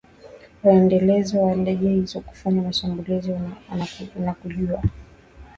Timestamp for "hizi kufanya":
1.89-2.61